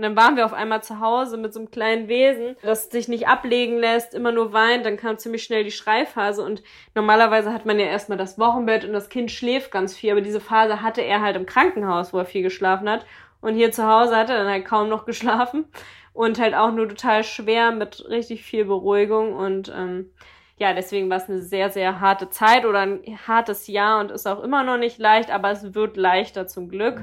[0.00, 3.06] Und dann waren wir auf einmal zu Hause mit so einem kleinen Wesen, das sich
[3.08, 4.86] nicht ablegen lässt, immer nur weint.
[4.86, 6.42] Dann kam ziemlich schnell die Schreiphase.
[6.42, 6.62] Und
[6.94, 10.12] normalerweise hat man ja erstmal das Wochenbett und das Kind schläft ganz viel.
[10.12, 13.04] Aber diese Phase hatte er halt im Krankenhaus, wo er viel geschlafen hat.
[13.42, 15.66] Und hier zu Hause hat er dann halt kaum noch geschlafen.
[16.14, 19.34] Und halt auch nur total schwer mit richtig viel Beruhigung.
[19.34, 20.12] Und ähm,
[20.56, 24.26] ja, deswegen war es eine sehr, sehr harte Zeit oder ein hartes Jahr und ist
[24.26, 27.02] auch immer noch nicht leicht, aber es wird leichter zum Glück.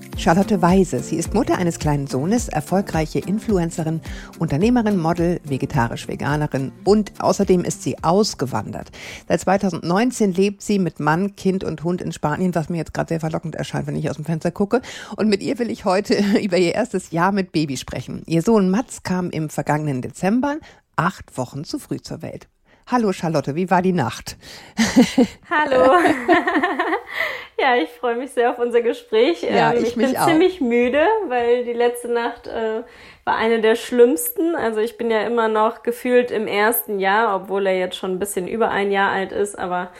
[0.21, 0.99] Charlotte Weise.
[0.99, 4.01] Sie ist Mutter eines kleinen Sohnes, erfolgreiche Influencerin,
[4.37, 8.91] Unternehmerin, Model, vegetarisch-veganerin und außerdem ist sie ausgewandert.
[9.27, 13.07] Seit 2019 lebt sie mit Mann, Kind und Hund in Spanien, was mir jetzt gerade
[13.07, 14.83] sehr verlockend erscheint, wenn ich aus dem Fenster gucke.
[15.15, 18.21] Und mit ihr will ich heute über ihr erstes Jahr mit Baby sprechen.
[18.27, 20.57] Ihr Sohn Mats kam im vergangenen Dezember
[20.97, 22.47] acht Wochen zu früh zur Welt.
[22.91, 24.35] Hallo Charlotte, wie war die Nacht?
[25.49, 25.93] Hallo.
[27.57, 29.43] ja, ich freue mich sehr auf unser Gespräch.
[29.43, 30.27] Ja, ähm, ich, ich bin auch.
[30.27, 32.83] ziemlich müde, weil die letzte Nacht äh,
[33.23, 34.55] war eine der schlimmsten.
[34.55, 38.19] Also ich bin ja immer noch gefühlt im ersten Jahr, obwohl er jetzt schon ein
[38.19, 39.91] bisschen über ein Jahr alt ist, aber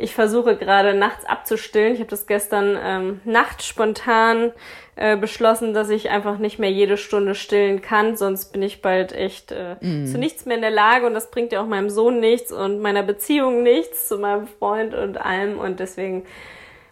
[0.00, 1.94] ich versuche gerade nachts abzustillen.
[1.94, 4.52] Ich habe das gestern ähm, nachts spontan
[4.96, 9.12] äh, beschlossen, dass ich einfach nicht mehr jede Stunde stillen kann, sonst bin ich bald
[9.12, 10.06] echt äh, mm.
[10.06, 12.80] zu nichts mehr in der Lage und das bringt ja auch meinem Sohn nichts und
[12.80, 16.24] meiner Beziehung nichts zu meinem Freund und allem und deswegen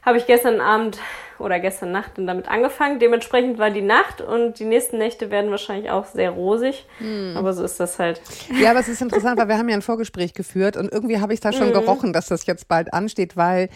[0.09, 0.99] habe ich gestern Abend
[1.39, 2.99] oder gestern Nacht dann damit angefangen.
[2.99, 6.87] Dementsprechend war die Nacht und die nächsten Nächte werden wahrscheinlich auch sehr rosig.
[6.99, 7.37] Mm.
[7.37, 8.21] Aber so ist das halt.
[8.61, 11.35] Ja, aber es ist interessant, weil wir haben ja ein Vorgespräch geführt und irgendwie habe
[11.35, 11.75] ich da schon mm.
[11.75, 13.69] gerochen, dass das jetzt bald ansteht, weil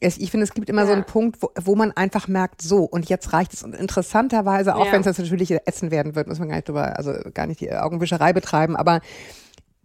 [0.00, 0.88] es, ich finde, es gibt immer ja.
[0.88, 3.62] so einen Punkt, wo, wo man einfach merkt, so, und jetzt reicht es.
[3.62, 4.92] Und interessanterweise, auch ja.
[4.92, 7.60] wenn es jetzt natürlich Essen werden wird, muss man gar nicht drüber, also gar nicht
[7.60, 9.00] die Augenwischerei betreiben, aber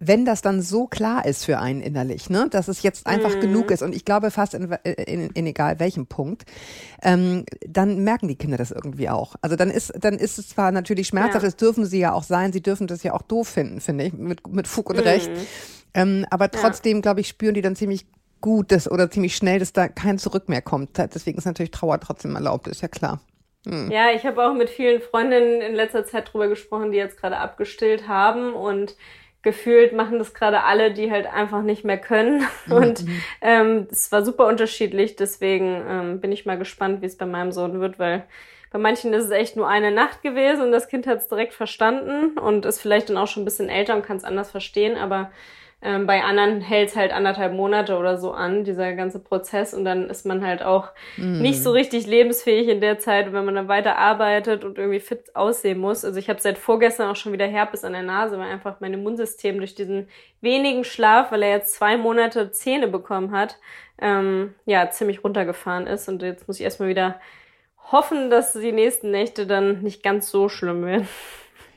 [0.04, 3.42] wenn das dann so klar ist für einen innerlich, ne, dass es jetzt einfach mhm.
[3.42, 6.44] genug ist und ich glaube fast in, in, in egal welchem Punkt,
[7.04, 9.36] ähm, dann merken die Kinder das irgendwie auch.
[9.42, 11.48] Also dann ist dann ist es zwar natürlich schmerzhaft, ja.
[11.48, 14.14] das dürfen sie ja auch sein, sie dürfen das ja auch doof finden, finde ich,
[14.14, 15.04] mit, mit Fug und mhm.
[15.04, 15.30] Recht.
[15.94, 17.02] Ähm, aber trotzdem, ja.
[17.02, 18.08] glaube ich, spüren die dann ziemlich
[18.40, 20.98] gut dass, oder ziemlich schnell, dass da kein Zurück mehr kommt.
[20.98, 23.22] Deswegen ist natürlich Trauer trotzdem erlaubt, ist ja klar.
[23.68, 23.92] Hm.
[23.92, 27.38] Ja, ich habe auch mit vielen Freundinnen in letzter Zeit drüber gesprochen, die jetzt gerade
[27.38, 28.96] abgestillt haben und
[29.42, 32.46] gefühlt machen das gerade alle, die halt einfach nicht mehr können.
[32.66, 32.74] Mhm.
[32.74, 33.06] Und
[33.42, 35.16] ähm, es war super unterschiedlich.
[35.16, 38.24] Deswegen ähm, bin ich mal gespannt, wie es bei meinem Sohn wird, weil
[38.72, 41.54] bei manchen ist es echt nur eine Nacht gewesen und das Kind hat es direkt
[41.54, 44.98] verstanden und ist vielleicht dann auch schon ein bisschen älter und kann es anders verstehen.
[44.98, 45.32] Aber
[45.84, 49.74] ähm, bei anderen hält es halt anderthalb Monate oder so an, dieser ganze Prozess.
[49.74, 51.42] Und dann ist man halt auch mm.
[51.42, 55.36] nicht so richtig lebensfähig in der Zeit, wenn man dann weiter arbeitet und irgendwie fit
[55.36, 56.06] aussehen muss.
[56.06, 58.94] Also ich habe seit vorgestern auch schon wieder Herpes an der Nase, weil einfach mein
[58.94, 60.08] Immunsystem durch diesen
[60.40, 63.58] wenigen Schlaf, weil er jetzt zwei Monate Zähne bekommen hat,
[64.00, 66.08] ähm, ja, ziemlich runtergefahren ist.
[66.08, 67.20] Und jetzt muss ich erstmal wieder
[67.92, 71.08] hoffen, dass die nächsten Nächte dann nicht ganz so schlimm werden.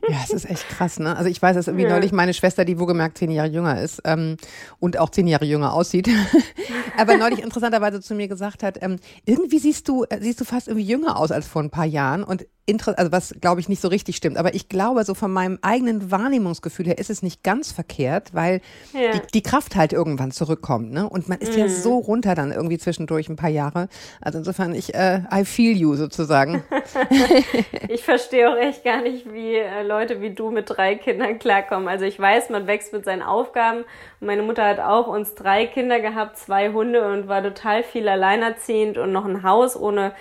[0.08, 1.16] Ja, es ist echt krass, ne?
[1.16, 1.90] Also ich weiß, dass irgendwie ja.
[1.90, 4.36] neulich meine Schwester, die wo gemerkt zehn Jahre jünger ist ähm,
[4.80, 6.08] und auch zehn Jahre jünger aussieht,
[6.98, 10.68] aber neulich interessanterweise zu mir gesagt hat, ähm, irgendwie siehst du, äh, siehst du fast
[10.68, 13.88] irgendwie jünger aus als vor ein paar Jahren und also was glaube ich nicht so
[13.88, 17.72] richtig stimmt, aber ich glaube, so von meinem eigenen Wahrnehmungsgefühl her ist es nicht ganz
[17.72, 18.60] verkehrt, weil
[18.92, 19.12] ja.
[19.12, 21.08] die, die, Kraft halt irgendwann zurückkommt, ne?
[21.08, 21.58] Und man ist mhm.
[21.58, 23.88] ja so runter dann irgendwie zwischendurch ein paar Jahre.
[24.20, 26.64] Also insofern, ich, äh, I feel you sozusagen.
[27.88, 31.88] ich verstehe auch echt gar nicht, wie äh, Leute wie du mit drei Kindern klarkommen.
[31.88, 33.84] Also ich weiß, man wächst mit seinen Aufgaben.
[34.20, 38.96] Meine Mutter hat auch uns drei Kinder gehabt, zwei Hunde und war total viel alleinerziehend
[38.96, 40.12] und noch ein Haus ohne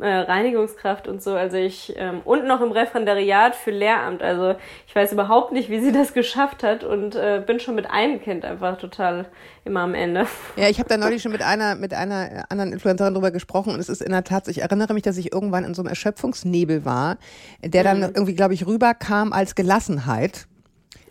[0.00, 1.34] äh, Reinigungskraft und so.
[1.34, 4.22] Also ich ähm, und noch im Referendariat für Lehramt.
[4.22, 4.54] Also
[4.86, 8.20] ich weiß überhaupt nicht, wie sie das geschafft hat und äh, bin schon mit einem
[8.22, 9.26] Kind einfach total
[9.64, 10.26] immer am Ende.
[10.56, 13.80] Ja, ich habe da neulich schon mit einer mit einer anderen Influencerin drüber gesprochen und
[13.80, 16.84] es ist in der Tat, ich erinnere mich, dass ich irgendwann in so einem Erschöpfungsnebel
[16.84, 17.18] war,
[17.62, 18.12] der dann mhm.
[18.14, 20.46] irgendwie, glaube ich, rüberkam als Gelassenheit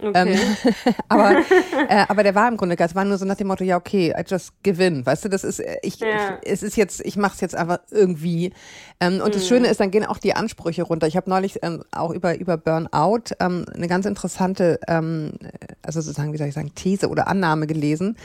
[0.01, 0.37] Okay.
[0.37, 1.31] Ähm, aber,
[1.89, 4.13] äh, aber der war im Grunde, es war nur so nach dem Motto, ja, okay,
[4.17, 5.05] I just give in.
[5.05, 6.39] Weißt du, das ist, äh, ich, ja.
[6.43, 8.53] ich es ist jetzt, ich mach's jetzt einfach irgendwie.
[8.99, 9.31] Ähm, und mhm.
[9.31, 11.07] das Schöne ist, dann gehen auch die Ansprüche runter.
[11.07, 15.33] Ich habe neulich ähm, auch über, über Burnout ähm, eine ganz interessante, ähm,
[15.81, 18.17] also sozusagen, wie soll ich sagen, These oder Annahme gelesen.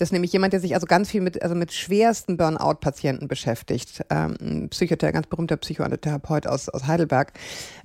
[0.00, 4.02] Das ist nämlich jemand, der sich also ganz viel mit, also mit schwersten Burnout-Patienten beschäftigt.
[4.08, 7.34] Ähm, ein Psychotherapeut, ganz berühmter Psychotherapeut aus, aus Heidelberg,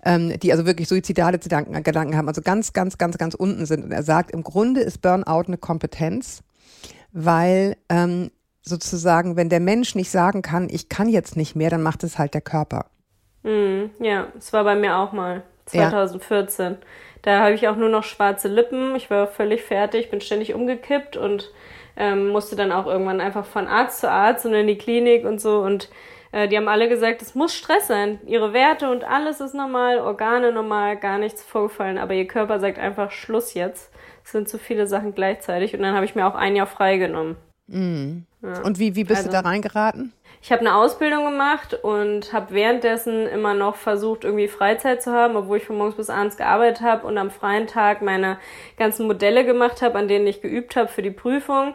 [0.06, 3.84] ähm, die also wirklich suizidale Gedanken, Gedanken haben, also ganz, ganz, ganz, ganz unten sind.
[3.84, 6.42] Und er sagt, im Grunde ist Burnout eine Kompetenz,
[7.12, 8.32] weil ähm,
[8.62, 12.18] sozusagen, wenn der Mensch nicht sagen kann, ich kann jetzt nicht mehr, dann macht es
[12.18, 12.86] halt der Körper.
[13.44, 16.72] Mm, ja, es war bei mir auch mal 2014.
[16.72, 16.78] Ja.
[17.24, 18.96] Da habe ich auch nur noch schwarze Lippen.
[18.96, 21.52] Ich war völlig fertig, bin ständig umgekippt und
[21.98, 25.40] ähm, musste dann auch irgendwann einfach von Arzt zu Arzt und in die Klinik und
[25.40, 25.60] so.
[25.60, 25.90] Und
[26.32, 28.20] äh, die haben alle gesagt, es muss Stress sein.
[28.26, 31.98] Ihre Werte und alles ist normal, Organe normal, gar nichts vorgefallen.
[31.98, 33.92] Aber ihr Körper sagt einfach Schluss jetzt.
[34.24, 35.74] Es sind zu viele Sachen gleichzeitig.
[35.76, 37.38] Und dann habe ich mir auch ein Jahr freigenommen.
[37.68, 38.26] Mhm.
[38.42, 38.62] Ja.
[38.62, 40.14] Und wie, wie bist also, du da reingeraten?
[40.46, 45.36] Ich habe eine Ausbildung gemacht und habe währenddessen immer noch versucht, irgendwie Freizeit zu haben,
[45.36, 48.38] obwohl ich von morgens bis abends gearbeitet habe und am freien Tag meine
[48.78, 51.74] ganzen Modelle gemacht habe, an denen ich geübt habe für die Prüfung.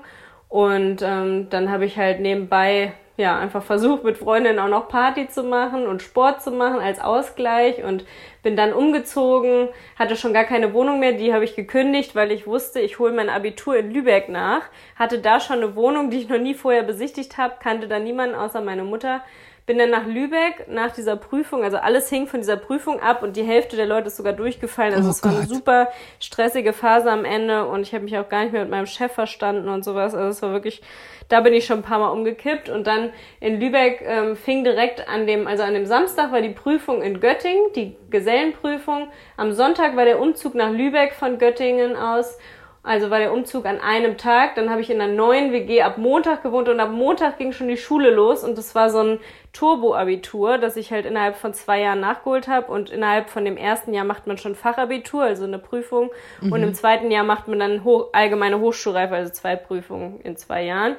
[0.49, 5.29] Und ähm, dann habe ich halt nebenbei ja, einfach versucht, mit Freundinnen auch noch Party
[5.29, 8.05] zu machen und Sport zu machen als Ausgleich und
[8.43, 12.47] bin dann umgezogen, hatte schon gar keine Wohnung mehr, die habe ich gekündigt, weil ich
[12.47, 14.63] wusste, ich hole mein Abitur in Lübeck nach,
[14.97, 18.35] hatte da schon eine Wohnung, die ich noch nie vorher besichtigt habe, kannte da niemanden
[18.35, 19.23] außer meine Mutter
[19.67, 23.37] bin dann nach Lübeck nach dieser Prüfung, also alles hing von dieser Prüfung ab und
[23.37, 24.95] die Hälfte der Leute ist sogar durchgefallen.
[24.95, 28.29] Also oh es war eine super stressige Phase am Ende und ich habe mich auch
[28.29, 30.15] gar nicht mehr mit meinem Chef verstanden und sowas.
[30.15, 30.83] Also es war wirklich,
[31.29, 35.09] da bin ich schon ein paar Mal umgekippt und dann in Lübeck ähm, fing direkt
[35.09, 39.09] an dem, also an dem Samstag war die Prüfung in Göttingen, die Gesellenprüfung.
[39.37, 42.39] Am Sonntag war der Umzug nach Lübeck von Göttingen aus
[42.83, 44.55] also war der Umzug an einem Tag.
[44.55, 47.69] Dann habe ich in einer neuen WG ab Montag gewohnt und ab Montag ging schon
[47.69, 48.43] die Schule los.
[48.43, 49.21] Und das war so ein
[49.53, 52.73] Turbo-Abitur, das ich halt innerhalb von zwei Jahren nachgeholt habe.
[52.73, 56.11] Und innerhalb von dem ersten Jahr macht man schon Fachabitur, also eine Prüfung.
[56.41, 56.53] Mhm.
[56.53, 60.65] Und im zweiten Jahr macht man dann hoch, allgemeine Hochschulreife, also zwei Prüfungen in zwei
[60.65, 60.97] Jahren.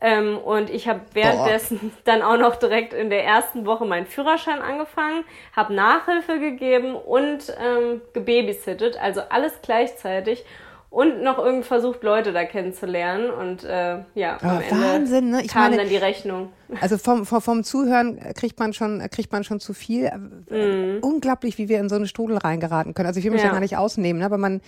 [0.00, 1.90] Ähm, und ich habe währenddessen Boah.
[2.04, 5.24] dann auch noch direkt in der ersten Woche meinen Führerschein angefangen,
[5.54, 10.46] habe Nachhilfe gegeben und ähm, gebabysittet, also alles gleichzeitig
[10.90, 13.30] und noch irgendwie versucht, Leute da kennenzulernen.
[13.30, 15.42] Und äh, ja, am Aber Ende Wahnsinn, ne?
[15.42, 16.50] ich kam meine, dann die Rechnung.
[16.80, 20.10] Also vom, vom, vom Zuhören kriegt man schon, kriegt man schon zu viel.
[20.50, 20.98] Mm.
[21.00, 23.06] Unglaublich, wie wir in so einen Strudel reingeraten können.
[23.06, 24.26] Also ich will mich ja, ja gar nicht ausnehmen, ne?
[24.26, 24.60] aber man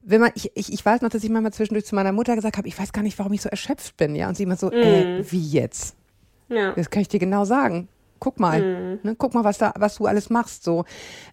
[0.00, 2.56] wenn man, ich, ich, ich weiß noch, dass ich manchmal zwischendurch zu meiner Mutter gesagt
[2.56, 4.28] habe, ich weiß gar nicht, warum ich so erschöpft bin, ja.
[4.28, 4.72] Und sie immer so, mm.
[4.72, 5.96] äh, wie jetzt?
[6.48, 6.72] Ja.
[6.72, 8.98] Das kann ich dir genau sagen guck mal, mhm.
[9.02, 10.84] ne, guck mal, was da, was du alles machst, so.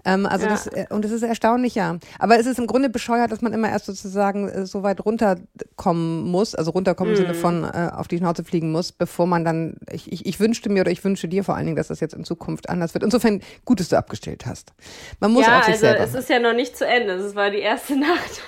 [0.03, 0.51] Ähm, also ja.
[0.51, 1.97] das, äh, und das ist erstaunlich, ja.
[2.19, 6.23] Aber es ist im Grunde bescheuert, dass man immer erst sozusagen äh, so weit runterkommen
[6.23, 7.19] muss, also runterkommen mhm.
[7.19, 7.41] im Sinne mhm.
[7.41, 10.81] von äh, auf die Schnauze fliegen muss, bevor man dann, ich, ich, ich wünschte mir
[10.81, 13.03] oder ich wünsche dir vor allen Dingen, dass das jetzt in Zukunft anders wird.
[13.03, 14.73] Insofern gut, dass du abgestellt hast.
[15.19, 16.03] Man muss ja, auf sich also selber.
[16.03, 17.13] es ist ja noch nicht zu Ende.
[17.13, 18.41] Es war die erste Nacht.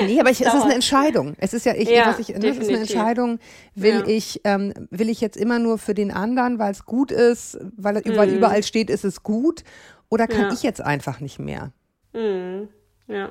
[0.00, 1.34] nee, aber ich, es ist eine Entscheidung.
[1.38, 3.38] Es ist ja, ich, ja, was ich, ne, es ist eine Entscheidung.
[3.74, 4.06] Will ja.
[4.06, 7.94] ich, ähm, will ich jetzt immer nur für den anderen, weil es gut ist, weil,
[7.94, 8.16] mhm.
[8.16, 9.64] weil überall steht, ist es gut?
[10.08, 10.52] Oder kann ja.
[10.52, 11.72] ich jetzt einfach nicht mehr?
[12.12, 12.68] Mhm.
[13.08, 13.30] Ja.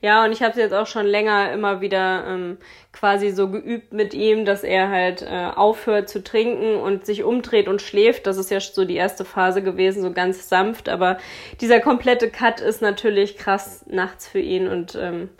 [0.00, 2.58] Ja, und ich habe es jetzt auch schon länger immer wieder ähm,
[2.92, 7.68] quasi so geübt mit ihm, dass er halt äh, aufhört zu trinken und sich umdreht
[7.68, 8.26] und schläft.
[8.26, 10.88] Das ist ja so die erste Phase gewesen, so ganz sanft.
[10.88, 11.18] Aber
[11.60, 15.30] dieser komplette Cut ist natürlich krass nachts für ihn und ähm,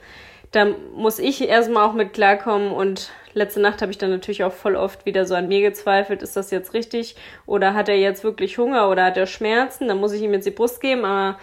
[0.52, 4.52] da muss ich erstmal auch mit klarkommen und letzte Nacht habe ich dann natürlich auch
[4.52, 8.24] voll oft wieder so an mir gezweifelt, ist das jetzt richtig oder hat er jetzt
[8.24, 11.38] wirklich Hunger oder hat er Schmerzen, dann muss ich ihm jetzt die Brust geben, aber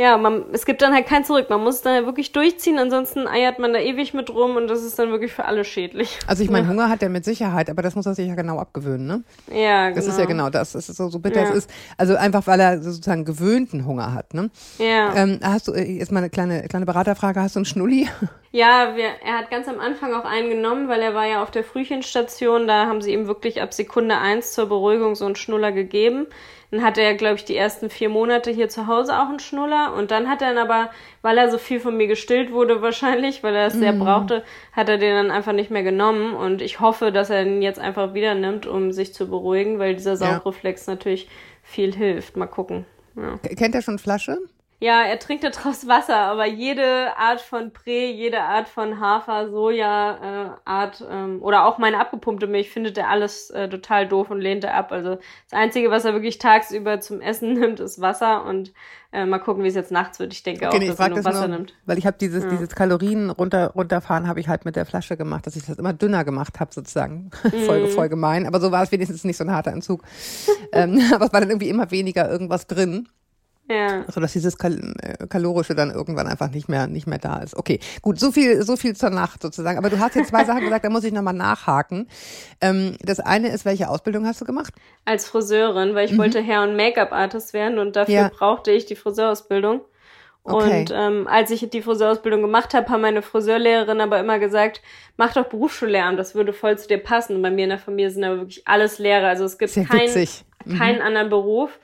[0.00, 1.50] ja, man, es gibt dann halt kein Zurück.
[1.50, 4.68] Man muss es dann halt wirklich durchziehen, ansonsten eiert man da ewig mit rum und
[4.68, 6.20] das ist dann wirklich für alle schädlich.
[6.28, 6.72] Also ich meine, ja.
[6.72, 9.24] Hunger hat er mit Sicherheit, aber das muss er sich ja genau abgewöhnen, ne?
[9.52, 9.96] Ja, genau.
[9.96, 10.44] Das ist ja genau.
[10.44, 10.72] genau das.
[10.72, 11.48] Das ist so, so bitter ja.
[11.48, 11.70] es ist.
[11.96, 14.50] Also einfach, weil er sozusagen gewöhnten Hunger hat, ne?
[14.78, 15.16] Ja.
[15.16, 18.08] Ähm, hast du, äh, jetzt mal eine kleine, kleine Beraterfrage, hast du einen Schnulli?
[18.50, 21.50] Ja, wir, er hat ganz am Anfang auch einen genommen, weil er war ja auf
[21.50, 25.70] der Frühchenstation, da haben sie ihm wirklich ab Sekunde eins zur Beruhigung so einen Schnuller
[25.70, 26.26] gegeben.
[26.70, 29.94] Dann hatte er, glaube ich, die ersten vier Monate hier zu Hause auch einen Schnuller.
[29.94, 30.90] Und dann hat er dann aber,
[31.22, 33.98] weil er so viel von mir gestillt wurde wahrscheinlich, weil er es sehr mm.
[34.00, 36.34] brauchte, hat er den dann einfach nicht mehr genommen.
[36.34, 39.94] Und ich hoffe, dass er ihn jetzt einfach wieder nimmt, um sich zu beruhigen, weil
[39.94, 40.92] dieser Saugreflex ja.
[40.92, 41.28] natürlich
[41.62, 42.36] viel hilft.
[42.36, 42.84] Mal gucken.
[43.16, 43.38] Ja.
[43.38, 44.38] Kennt er schon Flasche?
[44.80, 50.18] Ja, er trinkt daraus Wasser, aber jede Art von Prä, jede Art von Hafer, Soja,
[50.46, 54.40] äh, Art ähm, oder auch meine abgepumpte Milch findet er alles äh, total doof und
[54.40, 54.92] lehnt er ab.
[54.92, 55.16] Also
[55.50, 58.72] das Einzige, was er wirklich tagsüber zum Essen nimmt, ist Wasser und
[59.10, 60.32] äh, mal gucken, wie es jetzt nachts wird.
[60.32, 61.74] Ich denke okay, auch, dass er nur Wasser nur, nimmt.
[61.86, 62.50] Weil ich habe dieses, ja.
[62.50, 65.92] dieses Kalorien runter, runterfahren habe ich halt mit der Flasche gemacht, dass ich das immer
[65.92, 67.30] dünner gemacht habe sozusagen.
[67.42, 67.48] Mm.
[67.66, 67.88] voll, mhm.
[67.88, 68.46] voll gemein.
[68.46, 70.02] Aber so war es wenigstens nicht so ein harter Entzug.
[70.72, 73.08] ähm, aber es war dann irgendwie immer weniger irgendwas drin.
[73.68, 74.04] Ja.
[74.10, 77.54] So dass dieses Kal äh, kalorische dann irgendwann einfach nicht mehr nicht mehr da ist.
[77.54, 79.76] Okay, gut, so viel so viel zur Nacht sozusagen.
[79.76, 82.08] Aber du hast jetzt zwei Sachen gesagt, da muss ich nochmal nachhaken.
[82.62, 84.72] Ähm, das eine ist, welche Ausbildung hast du gemacht?
[85.04, 86.18] Als Friseurin, weil ich mhm.
[86.18, 88.30] wollte Hair- und Make-up-Artist werden und dafür ja.
[88.30, 89.82] brauchte ich die Friseurausbildung.
[90.44, 90.80] Okay.
[90.80, 94.80] Und ähm, als ich die Friseurausbildung gemacht habe, haben meine Friseurlehrerin aber immer gesagt,
[95.18, 97.36] mach doch Berufsschullehramt, das würde voll zu dir passen.
[97.36, 99.28] Und bei mir in der Familie sind aber wirklich alles Lehrer.
[99.28, 100.28] Also es gibt keinen,
[100.64, 100.78] mhm.
[100.78, 101.78] keinen anderen Beruf.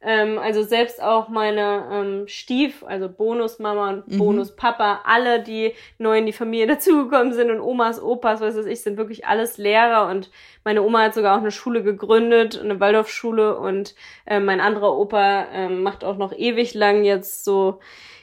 [0.00, 4.18] Ähm, also selbst auch meine ähm, Stief, also Bonusmama und mhm.
[4.18, 8.80] Bonuspapa, alle, die neu in die Familie dazugekommen sind und Omas, Opas, was weiß ich,
[8.80, 10.30] sind wirklich alles Lehrer und
[10.62, 15.46] meine Oma hat sogar auch eine Schule gegründet, eine Waldorfschule und äh, mein anderer Opa
[15.52, 17.80] äh, macht auch noch ewig lang jetzt so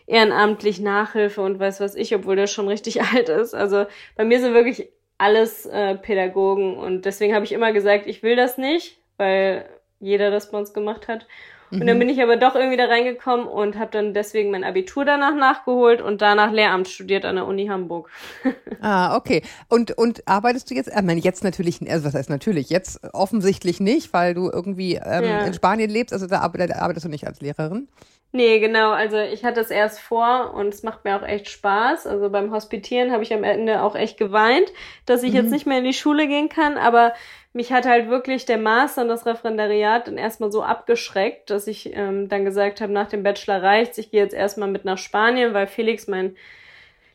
[0.08, 3.54] ehrenamtlich Nachhilfe und weiß was ich, obwohl der schon richtig alt ist.
[3.54, 8.24] Also bei mir sind wirklich alles äh, Pädagogen und deswegen habe ich immer gesagt, ich
[8.24, 9.66] will das nicht, weil
[10.00, 11.26] jeder das bei uns gemacht hat.
[11.72, 11.88] Und mhm.
[11.88, 15.36] dann bin ich aber doch irgendwie da reingekommen und habe dann deswegen mein Abitur danach
[15.36, 18.10] nachgeholt und danach Lehramt studiert an der Uni Hamburg.
[18.82, 19.42] ah, okay.
[19.68, 23.80] Und, und arbeitest du jetzt, ich meine, jetzt natürlich, also was heißt natürlich, jetzt offensichtlich
[23.80, 25.46] nicht, weil du irgendwie ähm, ja.
[25.46, 27.88] in Spanien lebst, also da arbeitest du nicht als Lehrerin?
[28.36, 28.92] Nee, genau.
[28.92, 32.06] Also ich hatte es erst vor und es macht mir auch echt Spaß.
[32.06, 34.74] Also beim Hospitieren habe ich am Ende auch echt geweint,
[35.06, 35.38] dass ich mhm.
[35.38, 36.78] jetzt nicht mehr in die Schule gehen kann.
[36.78, 37.14] Aber
[37.54, 41.96] mich hat halt wirklich der Master und das Referendariat dann erstmal so abgeschreckt, dass ich
[41.96, 43.98] ähm, dann gesagt habe, nach dem Bachelor reicht's.
[44.00, 46.36] Ich gehe jetzt erstmal mit nach Spanien, weil Felix, mein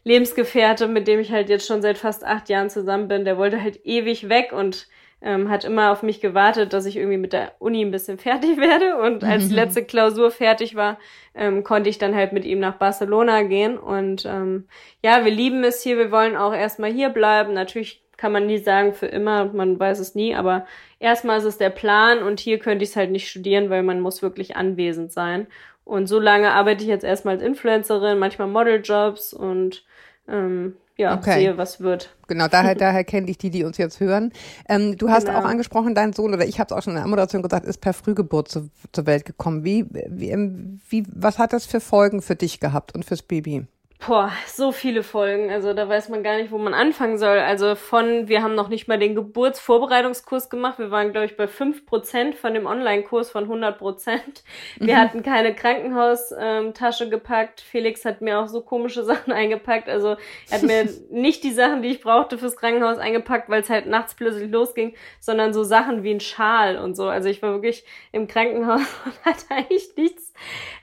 [0.04, 3.62] Lebensgefährte, mit dem ich halt jetzt schon seit fast acht Jahren zusammen bin, der wollte
[3.62, 4.88] halt ewig weg und
[5.22, 8.56] ähm, hat immer auf mich gewartet, dass ich irgendwie mit der Uni ein bisschen fertig
[8.60, 8.96] werde.
[8.96, 10.98] Und als die letzte Klausur fertig war,
[11.34, 13.78] ähm, konnte ich dann halt mit ihm nach Barcelona gehen.
[13.78, 14.66] Und ähm,
[15.02, 17.52] ja, wir lieben es hier, wir wollen auch erstmal hier bleiben.
[17.52, 20.66] Natürlich kann man nie sagen für immer, man weiß es nie, aber
[20.98, 24.00] erstmal ist es der Plan und hier könnte ich es halt nicht studieren, weil man
[24.00, 25.46] muss wirklich anwesend sein.
[25.84, 29.84] Und so lange arbeite ich jetzt erstmal als Influencerin, manchmal Modeljobs und
[30.28, 31.34] ähm, ja, okay.
[31.34, 32.14] sehe, was wird.
[32.28, 34.32] Genau, daher, daher kenne ich die, die uns jetzt hören.
[34.68, 35.38] Ähm, du hast genau.
[35.38, 37.80] auch angesprochen, dein Sohn, oder ich habe es auch schon in der Moderation gesagt, ist
[37.80, 39.64] per Frühgeburt zu, zur Welt gekommen.
[39.64, 43.66] Wie, wie, ähm, wie, was hat das für Folgen für dich gehabt und fürs Baby?
[44.06, 45.50] Boah, so viele Folgen.
[45.50, 47.38] Also da weiß man gar nicht, wo man anfangen soll.
[47.38, 50.78] Also von, wir haben noch nicht mal den Geburtsvorbereitungskurs gemacht.
[50.78, 54.42] Wir waren, glaube ich, bei fünf Prozent von dem Online-Kurs von 100 Prozent.
[54.78, 54.98] Wir mhm.
[54.98, 57.60] hatten keine Krankenhaustasche ähm, gepackt.
[57.60, 59.90] Felix hat mir auch so komische Sachen eingepackt.
[59.90, 60.16] Also
[60.48, 63.86] er hat mir nicht die Sachen, die ich brauchte fürs Krankenhaus eingepackt, weil es halt
[63.86, 67.08] nachts plötzlich losging, sondern so Sachen wie ein Schal und so.
[67.08, 70.29] Also ich war wirklich im Krankenhaus und hatte eigentlich nichts.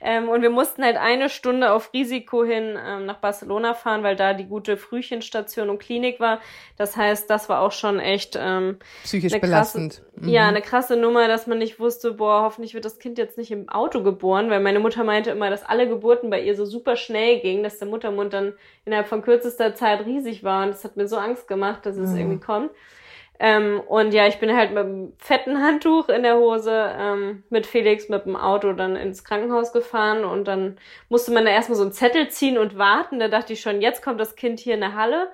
[0.00, 4.16] Ähm, und wir mussten halt eine Stunde auf Risiko hin ähm, nach Barcelona fahren, weil
[4.16, 6.40] da die gute Frühchenstation und Klinik war.
[6.76, 10.02] Das heißt, das war auch schon echt ähm, psychisch belastend.
[10.02, 10.28] Krasse, mhm.
[10.28, 13.50] Ja, eine krasse Nummer, dass man nicht wusste, boah, hoffentlich wird das Kind jetzt nicht
[13.50, 16.96] im Auto geboren, weil meine Mutter meinte immer, dass alle Geburten bei ihr so super
[16.96, 20.96] schnell gingen, dass der Muttermund dann innerhalb von kürzester Zeit riesig war und das hat
[20.96, 22.18] mir so Angst gemacht, dass es mhm.
[22.18, 22.70] irgendwie kommt.
[23.40, 27.66] Ähm, und ja, ich bin halt mit einem fetten Handtuch in der Hose ähm, mit
[27.66, 30.76] Felix mit dem Auto dann ins Krankenhaus gefahren und dann
[31.08, 33.20] musste man da erstmal so einen Zettel ziehen und warten.
[33.20, 35.28] Da dachte ich schon, jetzt kommt das Kind hier in der Halle.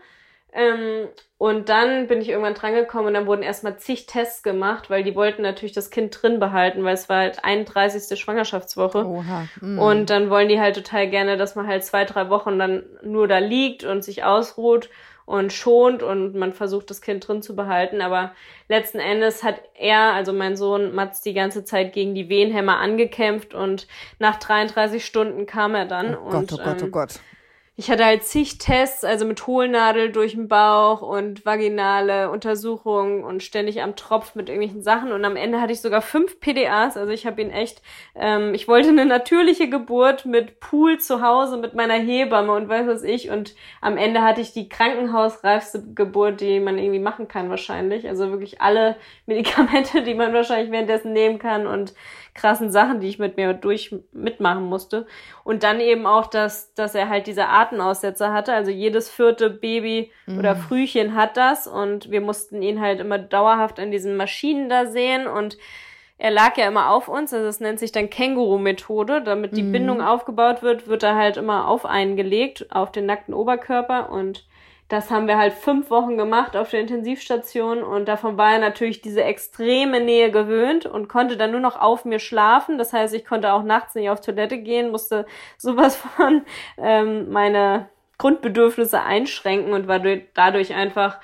[0.52, 1.08] Ähm,
[1.38, 5.16] und dann bin ich irgendwann drangekommen und dann wurden erstmal zig Tests gemacht, weil die
[5.16, 8.18] wollten natürlich das Kind drin behalten, weil es war halt 31.
[8.18, 9.04] Schwangerschaftswoche.
[9.04, 9.48] Oha.
[9.60, 9.78] Mm.
[9.78, 13.26] Und dann wollen die halt total gerne, dass man halt zwei, drei Wochen dann nur
[13.26, 14.90] da liegt und sich ausruht
[15.26, 18.00] und schont und man versucht, das Kind drin zu behalten.
[18.00, 18.32] Aber
[18.68, 23.54] letzten Endes hat er, also mein Sohn Mats, die ganze Zeit gegen die Wehenhämmer angekämpft
[23.54, 23.86] und
[24.18, 26.16] nach 33 Stunden kam er dann.
[26.16, 27.20] Oh Gott, und, oh Gott, oh Gott
[27.76, 33.42] ich hatte halt zig Tests, also mit Hohlnadel durch den Bauch und vaginale Untersuchungen und
[33.42, 35.10] ständig am Tropf mit irgendwelchen Sachen.
[35.10, 36.96] Und am Ende hatte ich sogar fünf PDAs.
[36.96, 37.82] Also ich habe ihn echt,
[38.14, 42.86] ähm, ich wollte eine natürliche Geburt mit Pool zu Hause, mit meiner Hebamme und weiß
[42.86, 43.30] was ich.
[43.30, 48.06] Und am Ende hatte ich die krankenhausreifste Geburt, die man irgendwie machen kann wahrscheinlich.
[48.08, 48.94] Also wirklich alle
[49.26, 51.92] Medikamente, die man wahrscheinlich währenddessen nehmen kann und
[52.34, 55.06] krassen Sachen, die ich mit mir durch mitmachen musste.
[55.44, 58.52] Und dann eben auch, dass, dass er halt diese Atenaussetzer hatte.
[58.52, 60.38] Also jedes vierte Baby mhm.
[60.38, 64.86] oder Frühchen hat das und wir mussten ihn halt immer dauerhaft an diesen Maschinen da
[64.86, 65.56] sehen und
[66.16, 69.22] er lag ja immer auf uns, also es nennt sich dann Känguru-Methode.
[69.22, 69.72] Damit die mhm.
[69.72, 74.46] Bindung aufgebaut wird, wird er halt immer auf einen gelegt, auf den nackten Oberkörper und
[74.88, 79.00] das haben wir halt fünf Wochen gemacht auf der Intensivstation und davon war er natürlich
[79.00, 82.76] diese extreme Nähe gewöhnt und konnte dann nur noch auf mir schlafen.
[82.76, 85.26] Das heißt, ich konnte auch nachts nicht auf Toilette gehen, musste
[85.58, 86.44] sowas von
[86.76, 87.88] ähm, meine
[88.18, 90.00] Grundbedürfnisse einschränken und war
[90.34, 91.18] dadurch einfach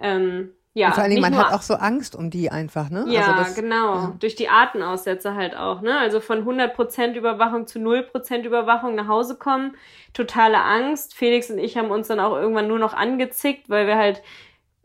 [0.00, 3.04] ähm, ja, und vor allen Dingen, man hat auch so Angst um die einfach, ne?
[3.08, 3.94] Ja, also das, genau.
[3.94, 4.16] Ja.
[4.18, 5.98] Durch die Artenaussätze halt auch, ne?
[5.98, 9.76] Also von 100% Überwachung zu 0% Überwachung nach Hause kommen.
[10.14, 11.14] Totale Angst.
[11.14, 14.22] Felix und ich haben uns dann auch irgendwann nur noch angezickt, weil wir halt,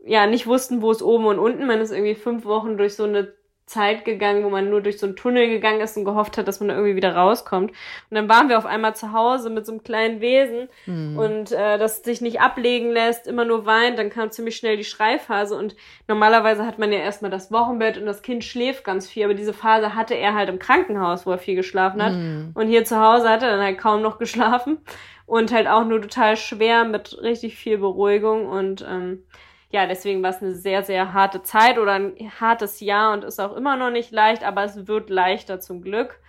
[0.04, 1.66] ja, nicht wussten, wo es oben und unten.
[1.66, 3.32] Man ist irgendwie fünf Wochen durch so eine
[3.68, 6.60] Zeit gegangen, wo man nur durch so einen Tunnel gegangen ist und gehofft hat, dass
[6.60, 7.70] man da irgendwie wieder rauskommt.
[7.70, 11.18] Und dann waren wir auf einmal zu Hause mit so einem kleinen Wesen mhm.
[11.18, 14.84] und äh, das sich nicht ablegen lässt, immer nur weint, dann kam ziemlich schnell die
[14.84, 15.76] Schreiphase und
[16.08, 19.52] normalerweise hat man ja erstmal das Wochenbett und das Kind schläft ganz viel, aber diese
[19.52, 22.14] Phase hatte er halt im Krankenhaus, wo er viel geschlafen hat.
[22.14, 22.50] Mhm.
[22.54, 24.78] Und hier zu Hause hat er dann halt kaum noch geschlafen
[25.26, 29.22] und halt auch nur total schwer mit richtig viel Beruhigung und ähm,
[29.70, 33.40] ja, deswegen war es eine sehr, sehr harte Zeit oder ein hartes Jahr und ist
[33.40, 36.20] auch immer noch nicht leicht, aber es wird leichter zum Glück.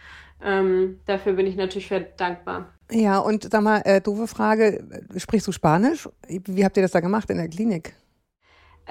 [0.43, 2.73] Ähm, dafür bin ich natürlich sehr dankbar.
[2.91, 4.83] Ja, und sag mal, äh, doofe Frage,
[5.15, 6.09] sprichst du Spanisch?
[6.27, 7.93] Wie habt ihr das da gemacht in der Klinik?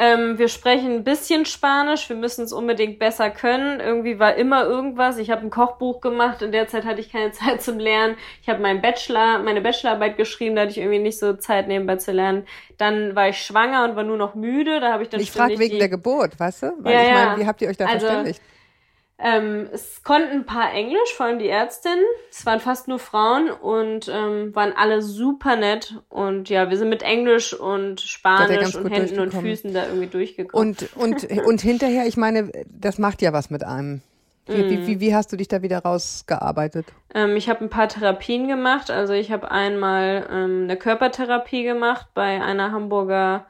[0.00, 3.81] Ähm, wir sprechen ein bisschen Spanisch, wir müssen es unbedingt besser können.
[3.81, 5.19] Irgendwie war immer irgendwas.
[5.19, 8.17] Ich habe ein Kochbuch gemacht, in der Zeit hatte ich keine Zeit zum Lernen.
[8.40, 11.97] Ich habe meinen Bachelor, meine Bachelorarbeit geschrieben, da hatte ich irgendwie nicht so Zeit nebenbei
[11.97, 12.47] zu lernen.
[12.76, 14.78] Dann war ich schwanger und war nur noch müde.
[14.78, 16.73] Da habe ich dann Ich frage wegen der Geburt, weißt du?
[16.78, 18.40] Weil ja, ich meine, wie habt ihr euch da also, verständigt?
[19.20, 21.98] Ähm, es konnten ein paar Englisch, vor allem die Ärztin.
[22.30, 25.96] Es waren fast nur Frauen und ähm, waren alle super nett.
[26.08, 30.76] Und ja, wir sind mit Englisch und Spanisch und Händen und Füßen da irgendwie durchgekommen.
[30.94, 34.02] Und, und, und hinterher, ich meine, das macht ja was mit einem.
[34.46, 34.87] Wie, mm.
[34.87, 36.87] wie, wie, hast du dich da wieder rausgearbeitet?
[37.12, 38.90] Ähm, ich habe ein paar Therapien gemacht.
[38.90, 43.46] Also ich habe einmal ähm, eine Körpertherapie gemacht bei einer Hamburger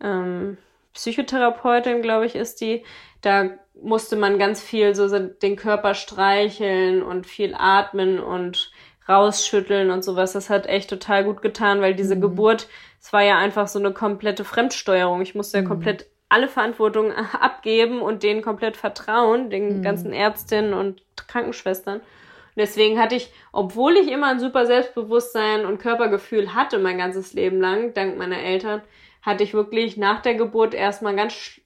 [0.00, 0.56] ähm,
[0.94, 2.84] Psychotherapeutin, glaube ich, ist die.
[3.20, 3.50] Da
[3.82, 8.70] musste man ganz viel so den Körper streicheln und viel atmen und
[9.08, 10.32] rausschütteln und sowas.
[10.32, 12.20] Das hat echt total gut getan, weil diese mhm.
[12.20, 12.68] Geburt,
[13.00, 15.20] es war ja einfach so eine komplette Fremdsteuerung.
[15.22, 15.68] Ich musste ja mhm.
[15.68, 19.82] komplett alle Verantwortung abgeben und denen komplett vertrauen, den mhm.
[19.82, 21.98] ganzen Ärztinnen und Krankenschwestern.
[21.98, 27.32] Und deswegen hatte ich, obwohl ich immer ein super Selbstbewusstsein und Körpergefühl hatte mein ganzes
[27.32, 28.82] Leben lang, dank meiner Eltern,
[29.22, 31.59] hatte ich wirklich nach der Geburt erstmal ganz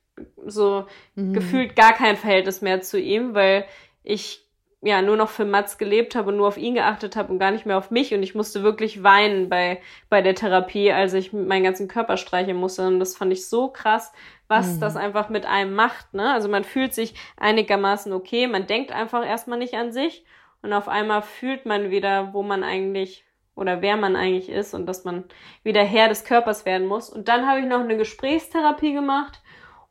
[0.46, 1.32] so mhm.
[1.32, 3.64] gefühlt gar kein Verhältnis mehr zu ihm, weil
[4.02, 4.44] ich
[4.82, 7.50] ja nur noch für Mats gelebt habe und nur auf ihn geachtet habe und gar
[7.50, 9.80] nicht mehr auf mich und ich musste wirklich weinen bei
[10.10, 13.68] bei der Therapie, als ich meinen ganzen Körper streichen musste und das fand ich so
[13.68, 14.12] krass,
[14.46, 14.80] was mhm.
[14.80, 16.32] das einfach mit einem macht, ne?
[16.32, 20.24] Also man fühlt sich einigermaßen okay, man denkt einfach erstmal nicht an sich
[20.60, 24.86] und auf einmal fühlt man wieder, wo man eigentlich oder wer man eigentlich ist und
[24.86, 25.24] dass man
[25.62, 27.08] wieder Herr des Körpers werden muss.
[27.08, 29.40] Und dann habe ich noch eine Gesprächstherapie gemacht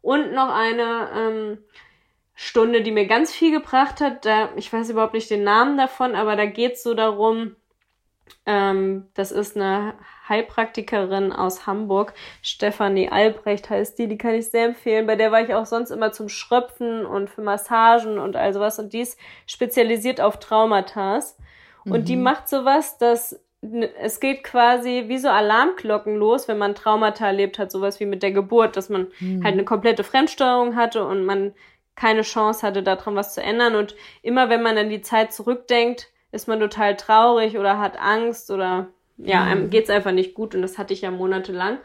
[0.03, 1.57] und noch eine ähm,
[2.35, 4.25] Stunde, die mir ganz viel gebracht hat.
[4.25, 7.55] Da, ich weiß überhaupt nicht den Namen davon, aber da geht's so darum,
[8.45, 9.95] ähm, das ist eine
[10.27, 15.07] Heilpraktikerin aus Hamburg, Stefanie Albrecht heißt die, die kann ich sehr empfehlen.
[15.07, 18.79] Bei der war ich auch sonst immer zum Schröpfen und für Massagen und all sowas
[18.79, 21.19] und die ist spezialisiert auf Traumata.
[21.85, 22.05] Und mhm.
[22.05, 23.39] die macht sowas, dass
[23.99, 28.21] es geht quasi wie so Alarmglocken los, wenn man Traumata erlebt hat, sowas wie mit
[28.21, 29.43] der Geburt, dass man mhm.
[29.43, 31.54] halt eine komplette Fremdsteuerung hatte und man
[31.95, 33.76] keine Chance hatte, daran was zu ändern.
[33.76, 38.52] Und immer wenn man an die Zeit zurückdenkt, ist man total traurig oder hat Angst
[38.52, 39.52] oder ja, mhm.
[39.52, 41.78] einem geht's einfach nicht gut und das hatte ich ja monatelang.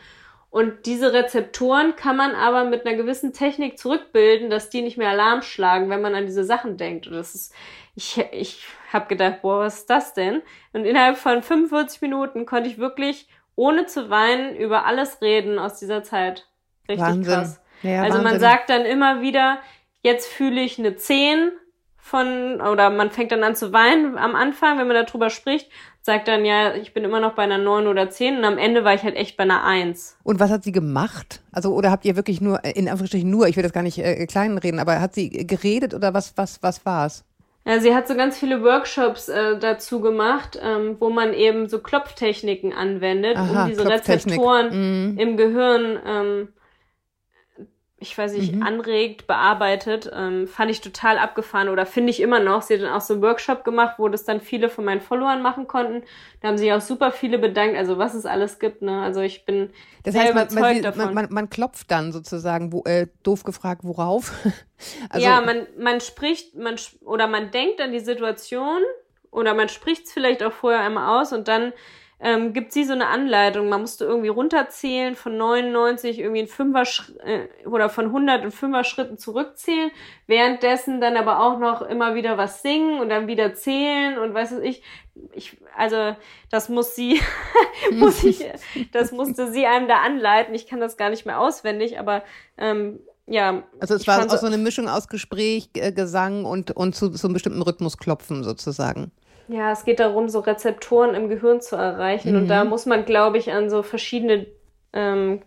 [0.51, 5.11] Und diese Rezeptoren kann man aber mit einer gewissen Technik zurückbilden, dass die nicht mehr
[5.11, 7.07] Alarm schlagen, wenn man an diese Sachen denkt.
[7.07, 7.55] Und das ist,
[7.95, 10.43] ich, ich habe gedacht, boah, was ist das denn?
[10.73, 15.79] Und innerhalb von 45 Minuten konnte ich wirklich ohne zu weinen über alles reden aus
[15.79, 16.47] dieser Zeit.
[16.89, 17.35] Richtig Wahnsinn.
[17.35, 17.61] krass.
[17.83, 18.25] Ja, also Wahnsinn.
[18.25, 19.59] man sagt dann immer wieder,
[20.03, 21.53] jetzt fühle ich eine 10
[21.99, 25.71] von, oder man fängt dann an zu weinen am Anfang, wenn man darüber spricht,
[26.09, 28.83] sagt dann, ja, ich bin immer noch bei einer 9 oder 10 und am Ende
[28.83, 30.17] war ich halt echt bei einer 1.
[30.25, 31.43] Und was hat sie gemacht?
[31.53, 34.25] Also, oder habt ihr wirklich nur, in Anführungsstrichen nur, ich will das gar nicht äh,
[34.25, 37.27] kleinreden, aber hat sie geredet oder was, was, was war's?
[37.67, 41.81] Ja, sie hat so ganz viele Workshops äh, dazu gemacht, ähm, wo man eben so
[41.81, 45.19] Klopftechniken anwendet, Aha, um diese Rezeptoren mm.
[45.19, 46.49] im Gehirn ähm,
[48.01, 48.63] ich weiß nicht, mhm.
[48.63, 52.63] anregt, bearbeitet, ähm, fand ich total abgefahren oder finde ich immer noch.
[52.63, 55.43] Sie hat dann auch so einen Workshop gemacht, wo das dann viele von meinen Followern
[55.43, 56.05] machen konnten.
[56.41, 59.03] Da haben sich auch super viele bedankt, also was es alles gibt, ne?
[59.03, 59.71] Also ich bin
[60.05, 61.15] das sehr heißt, man, man, davon.
[61.15, 64.33] Man, man, klopft dann sozusagen, wo, äh, doof gefragt, worauf?
[65.11, 68.81] also, ja, man, man spricht, man oder man denkt an die Situation
[69.33, 71.73] oder man spricht es vielleicht auch vorher einmal aus und dann
[72.21, 73.69] ähm, gibt sie so eine Anleitung.
[73.69, 76.83] Man musste irgendwie runterzählen von 99 irgendwie in Fünfer
[77.25, 79.91] äh, oder von 100 in Fünfer Schritten zurückzählen,
[80.27, 84.59] währenddessen dann aber auch noch immer wieder was singen und dann wieder zählen und weiß
[84.63, 84.83] ich.
[85.33, 86.15] Ich, also
[86.49, 87.21] das muss sie,
[87.93, 88.45] muss ich,
[88.93, 90.55] das musste sie einem da anleiten.
[90.55, 92.23] Ich kann das gar nicht mehr auswendig, aber
[92.57, 93.63] ähm, ja.
[93.81, 97.29] Also es war auch so eine Mischung aus Gespräch, äh, Gesang und, und zu so
[97.29, 99.13] einem bestimmten Rhythmus klopfen sozusagen.
[99.49, 102.33] Ja, es geht darum, so Rezeptoren im Gehirn zu erreichen.
[102.33, 102.43] Mhm.
[102.43, 104.47] Und da muss man, glaube ich, an so verschiedene
[104.93, 105.43] ähm,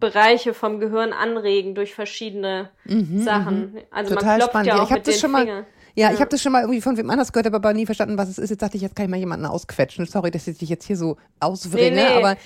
[0.00, 3.72] Bereiche vom Gehirn anregen durch verschiedene mhm, Sachen.
[3.72, 3.78] Mhm.
[3.90, 4.66] Also Total man klopft spannend.
[4.66, 5.66] ja auch ja, ich mit den Fingern.
[5.96, 7.84] Ja, ja, ich habe das schon mal irgendwie von wem anders gehört, aber, aber nie
[7.84, 8.50] verstanden, was es ist.
[8.50, 10.06] Jetzt dachte ich, jetzt kann ich mal jemanden ausquetschen.
[10.06, 12.16] Sorry, dass ich dich jetzt hier so auswringe, nee, nee.
[12.16, 12.36] aber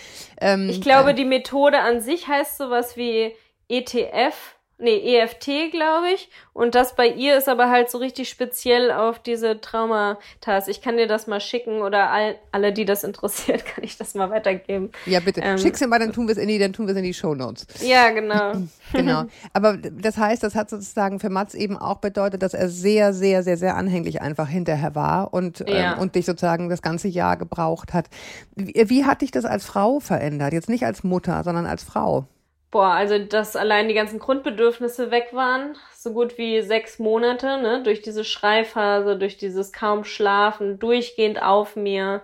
[0.41, 3.35] ähm, ich glaube, äh, die Methode an sich heißt sowas wie
[3.69, 6.29] ETF nee, EFT, glaube ich.
[6.53, 10.63] Und das bei ihr ist aber halt so richtig speziell auf diese Traumata.
[10.67, 14.15] Ich kann dir das mal schicken oder all, alle, die das interessiert, kann ich das
[14.15, 14.91] mal weitergeben.
[15.07, 15.41] Ja, bitte.
[15.41, 17.05] Ähm, Schick's mir mal, dann tun wir es in die, dann tun wir es in
[17.05, 17.67] die Show Notes.
[17.83, 18.53] Ja, genau.
[18.93, 19.25] genau.
[19.53, 23.43] Aber das heißt, das hat sozusagen für Mats eben auch bedeutet, dass er sehr, sehr,
[23.43, 25.93] sehr, sehr anhänglich einfach hinterher war und, ähm, ja.
[25.95, 28.07] ähm, und dich sozusagen das ganze Jahr gebraucht hat.
[28.55, 30.53] Wie, wie hat dich das als Frau verändert?
[30.53, 32.27] Jetzt nicht als Mutter, sondern als Frau?
[32.75, 37.85] Boah, also dass allein die ganzen Grundbedürfnisse weg waren, so gut wie sechs Monate, ne,
[37.85, 42.21] durch diese Schreiphase, durch dieses kaum Schlafen, durchgehend auf mir.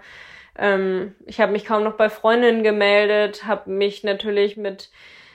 [0.58, 4.90] Ähm, ich habe mich kaum noch bei Freundinnen gemeldet, habe mich natürlich mit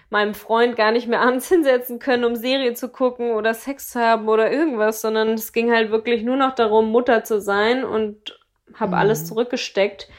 [0.10, 4.01] meinem Freund gar nicht mehr abends hinsetzen können, um Serie zu gucken oder Sex zu
[4.01, 8.38] haben oder irgendwas, sondern es ging halt wirklich nur noch darum, Mutter zu sein und
[8.73, 9.01] habe mhm.
[9.01, 10.10] alles zurückgesteckt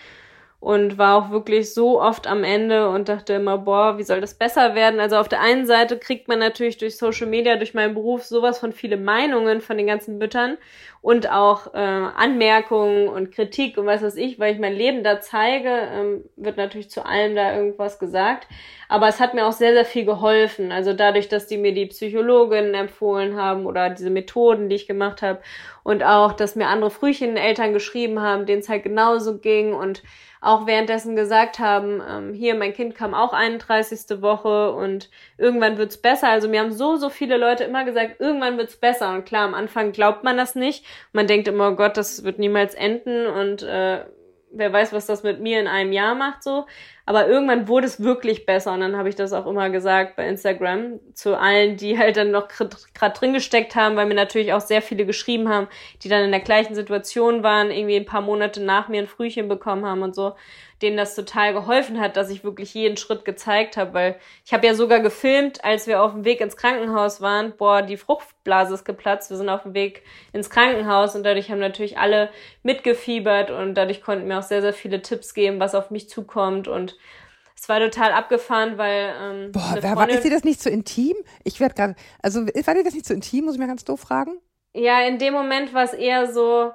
[0.58, 4.34] und war auch wirklich so oft am Ende und dachte immer, boah, wie soll das
[4.34, 5.00] besser werden?
[5.00, 8.58] Also auf der einen Seite kriegt man natürlich durch Social Media, durch meinen Beruf sowas
[8.58, 10.56] von viele Meinungen von den ganzen Müttern
[11.02, 15.20] und auch äh, Anmerkungen und Kritik und was weiß ich, weil ich mein Leben da
[15.20, 18.48] zeige, ähm, wird natürlich zu allem da irgendwas gesagt.
[18.88, 20.72] Aber es hat mir auch sehr, sehr viel geholfen.
[20.72, 25.22] Also dadurch, dass die mir die Psychologinnen empfohlen haben oder diese Methoden, die ich gemacht
[25.22, 25.40] habe
[25.84, 30.02] und auch, dass mir andere Frühchen Eltern geschrieben haben, denen es halt genauso ging und
[30.46, 34.22] auch währenddessen gesagt haben, ähm, hier, mein Kind kam auch 31.
[34.22, 36.28] Woche und irgendwann wird's besser.
[36.28, 39.12] Also mir haben so, so viele Leute immer gesagt, irgendwann wird's besser.
[39.12, 40.85] Und klar, am Anfang glaubt man das nicht.
[41.12, 44.04] Man denkt immer, oh Gott, das wird niemals enden und äh,
[44.50, 46.66] wer weiß, was das mit mir in einem Jahr macht so.
[47.08, 48.72] Aber irgendwann wurde es wirklich besser.
[48.72, 52.32] Und dann habe ich das auch immer gesagt bei Instagram zu allen, die halt dann
[52.32, 55.68] noch gerade drin gesteckt haben, weil mir natürlich auch sehr viele geschrieben haben,
[56.02, 59.48] die dann in der gleichen Situation waren, irgendwie ein paar Monate nach mir ein Frühchen
[59.48, 60.34] bekommen haben und so
[60.82, 64.66] denen das total geholfen hat, dass ich wirklich jeden Schritt gezeigt habe, weil ich habe
[64.66, 68.84] ja sogar gefilmt, als wir auf dem Weg ins Krankenhaus waren, boah, die Fruchtblase ist
[68.84, 70.02] geplatzt, wir sind auf dem Weg
[70.34, 72.28] ins Krankenhaus und dadurch haben natürlich alle
[72.62, 76.68] mitgefiebert und dadurch konnten mir auch sehr, sehr viele Tipps geben, was auf mich zukommt
[76.68, 76.95] und
[77.56, 80.74] es war total abgefahren, weil ähm, Boah, wer, war, ist dir das nicht zu so
[80.74, 81.16] intim?
[81.42, 83.85] Ich werde gerade, also war dir das nicht zu so intim, muss ich mir ganz
[83.85, 84.38] doof fragen?
[84.74, 86.72] Ja, in dem Moment war es eher so,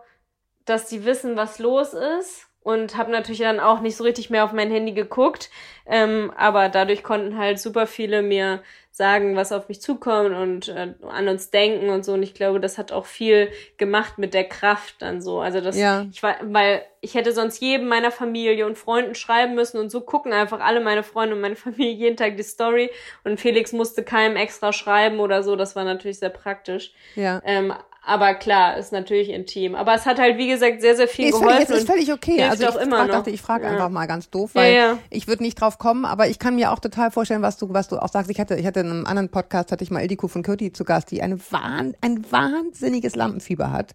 [0.65, 4.43] dass die wissen, was los ist und habe natürlich dann auch nicht so richtig mehr
[4.43, 5.49] auf mein Handy geguckt.
[5.87, 8.61] Ähm, aber dadurch konnten halt super viele mir
[8.93, 12.13] sagen, was auf mich zukommt und äh, an uns denken und so.
[12.13, 15.39] Und ich glaube, das hat auch viel gemacht mit der Kraft dann so.
[15.39, 16.05] Also das, ja.
[16.11, 20.01] ich war, weil ich hätte sonst jedem meiner Familie und Freunden schreiben müssen und so
[20.01, 22.91] gucken einfach alle meine Freunde und meine Familie jeden Tag die Story
[23.23, 25.55] und Felix musste keinem extra schreiben oder so.
[25.55, 26.93] Das war natürlich sehr praktisch.
[27.15, 27.41] Ja.
[27.45, 29.75] Ähm, aber klar, ist natürlich intim.
[29.75, 31.67] Aber es hat halt, wie gesagt, sehr, sehr viel nee, geholfen.
[31.67, 32.43] Völlig, ist völlig okay.
[32.43, 33.71] Also ich frag, dachte, ich frage ja.
[33.71, 34.97] einfach mal ganz doof, weil ja, ja.
[35.11, 37.89] ich würde nicht drauf kommen, aber ich kann mir auch total vorstellen, was du, was
[37.89, 38.31] du auch sagst.
[38.31, 40.83] Ich hatte, ich hatte in einem anderen Podcast, hatte ich mal Ildiko von Kürti zu
[40.83, 43.91] Gast, die eine Wahn, ein wahnsinniges Lampenfieber hat.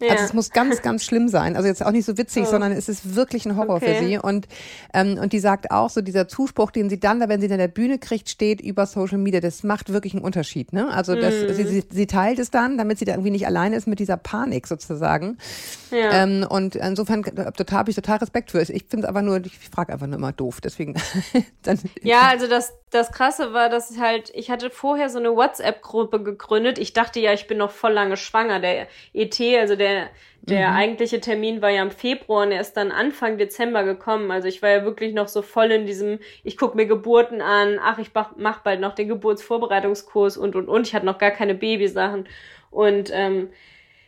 [0.00, 0.12] Ja.
[0.12, 1.56] Also es muss ganz, ganz schlimm sein.
[1.56, 2.50] Also jetzt auch nicht so witzig, oh.
[2.50, 3.96] sondern es ist wirklich ein Horror okay.
[3.96, 4.18] für sie.
[4.18, 4.48] Und,
[4.94, 7.68] ähm, und die sagt auch so, dieser Zuspruch, den sie dann, wenn sie in der
[7.68, 10.72] Bühne kriegt, steht über Social Media, das macht wirklich einen Unterschied.
[10.72, 10.88] Ne?
[10.88, 11.52] Also das, mm.
[11.52, 14.66] sie, sie, teilt es dann, damit sie da irgendwie nicht alleine ist mit dieser Panik
[14.66, 15.36] sozusagen.
[15.90, 16.22] Ja.
[16.22, 18.62] Ähm, und insofern total, habe ich total Respekt für.
[18.62, 20.60] Ich finde es aber nur, ich frage einfach nur immer doof.
[20.62, 20.94] Deswegen
[21.62, 21.78] dann.
[22.02, 26.22] Ja, also das, das Krasse war, dass ich halt, ich hatte vorher so eine WhatsApp-Gruppe
[26.22, 26.78] gegründet.
[26.78, 28.60] Ich dachte ja, ich bin noch voll lange schwanger.
[28.60, 30.10] Der ET, also der
[30.42, 30.76] der, mhm.
[30.76, 34.30] eigentliche Termin war ja im Februar und er ist dann Anfang Dezember gekommen.
[34.30, 37.78] Also ich war ja wirklich noch so voll in diesem, ich gucke mir Geburten an,
[37.82, 40.86] ach, ich mach bald noch den Geburtsvorbereitungskurs und und und.
[40.86, 42.26] Ich hatte noch gar keine Babysachen.
[42.70, 43.50] Und ähm,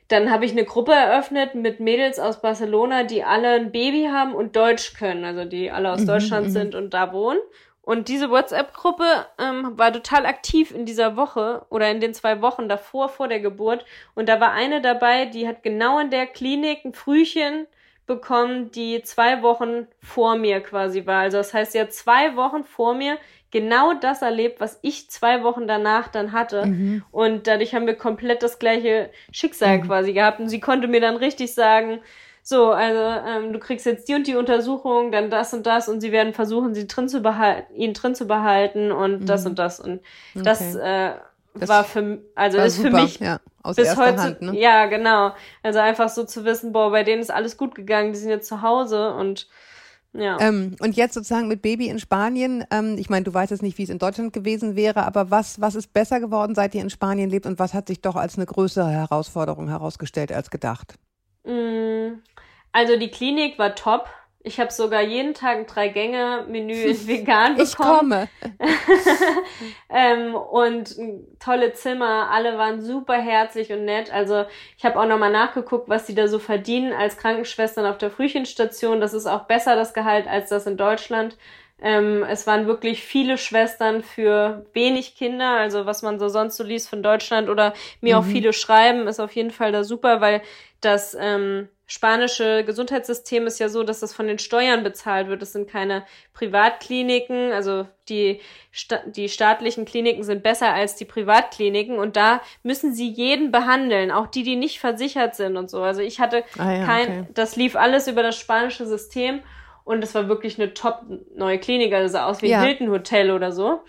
[0.08, 4.34] dann habe ich eine Gruppe eröffnet mit Mädels aus Barcelona, die alle ein Baby haben
[4.34, 6.50] und Deutsch können, also die alle aus mhm, Deutschland mhm.
[6.50, 7.38] sind und da wohnen.
[7.82, 12.68] Und diese WhatsApp-Gruppe ähm, war total aktiv in dieser Woche oder in den zwei Wochen
[12.68, 13.84] davor, vor der Geburt.
[14.14, 17.66] Und da war eine dabei, die hat genau in der Klinik ein Frühchen
[18.06, 21.22] bekommen, die zwei Wochen vor mir quasi war.
[21.22, 23.18] Also das heißt, sie hat zwei Wochen vor mir
[23.50, 26.66] genau das erlebt, was ich zwei Wochen danach dann hatte.
[26.66, 27.04] Mhm.
[27.10, 29.86] Und dadurch haben wir komplett das gleiche Schicksal mhm.
[29.86, 30.38] quasi gehabt.
[30.38, 32.00] Und sie konnte mir dann richtig sagen,
[32.44, 36.00] so, also ähm, du kriegst jetzt die und die Untersuchung, dann das und das und
[36.00, 39.26] sie werden versuchen, sie drin zu behalten, ihn drin zu behalten und mhm.
[39.26, 40.00] das und das und
[40.34, 40.44] okay.
[40.44, 41.12] das, äh,
[41.54, 44.58] das war für also war ist super, für mich ja, aus bis heute Hand, ne?
[44.58, 48.18] ja genau also einfach so zu wissen boah bei denen ist alles gut gegangen die
[48.18, 49.48] sind jetzt zu Hause und
[50.14, 50.38] Ja.
[50.40, 53.78] Ähm, und jetzt sozusagen mit Baby in Spanien, ähm, ich meine, du weißt jetzt nicht,
[53.78, 56.90] wie es in Deutschland gewesen wäre, aber was, was ist besser geworden, seit ihr in
[56.90, 60.98] Spanien lebt und was hat sich doch als eine größere Herausforderung herausgestellt als gedacht?
[61.44, 62.22] Mm,
[62.72, 64.08] also die Klinik war top.
[64.44, 67.62] Ich habe sogar jeden Tag ein Drei-Gänge-Menü in vegan bekommen.
[67.62, 68.28] Ich komme.
[69.88, 70.96] ähm, und
[71.38, 74.12] tolle Zimmer, alle waren super herzlich und nett.
[74.12, 74.44] Also
[74.76, 79.00] ich habe auch nochmal nachgeguckt, was die da so verdienen als Krankenschwestern auf der Frühchenstation.
[79.00, 81.36] Das ist auch besser, das Gehalt, als das in Deutschland.
[81.82, 86.62] Ähm, es waren wirklich viele Schwestern für wenig Kinder, also was man so sonst so
[86.62, 88.22] liest von Deutschland oder mir mhm.
[88.22, 90.42] auch viele schreiben, ist auf jeden Fall da super, weil
[90.80, 95.42] das ähm, spanische Gesundheitssystem ist ja so, dass das von den Steuern bezahlt wird.
[95.42, 98.40] Das sind keine Privatkliniken, also die,
[99.06, 104.26] die staatlichen Kliniken sind besser als die Privatkliniken und da müssen sie jeden behandeln, auch
[104.28, 105.82] die, die nicht versichert sind und so.
[105.82, 107.26] Also ich hatte ah ja, kein, okay.
[107.34, 109.40] das lief alles über das spanische System
[109.84, 111.02] und es war wirklich eine top
[111.34, 113.80] neue Klinik, also sah aus wie ein Hilton Hotel oder so.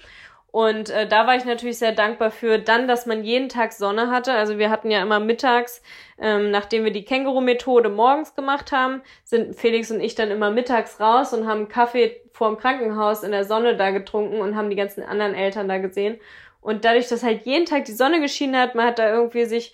[0.54, 2.60] Und äh, da war ich natürlich sehr dankbar für.
[2.60, 4.34] Dann, dass man jeden Tag Sonne hatte.
[4.34, 5.82] Also wir hatten ja immer mittags,
[6.20, 11.00] ähm, nachdem wir die Känguru-Methode morgens gemacht haben, sind Felix und ich dann immer mittags
[11.00, 15.02] raus und haben Kaffee vorm Krankenhaus in der Sonne da getrunken und haben die ganzen
[15.02, 16.20] anderen Eltern da gesehen.
[16.62, 19.74] Und dadurch, dass halt jeden Tag die Sonne geschienen hat, man hat da irgendwie sich